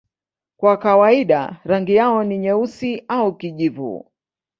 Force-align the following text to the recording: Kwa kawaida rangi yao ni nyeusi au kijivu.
Kwa 0.57 0.77
kawaida 0.77 1.61
rangi 1.63 1.95
yao 1.95 2.23
ni 2.23 2.37
nyeusi 2.37 3.03
au 3.07 3.35
kijivu. 3.37 4.11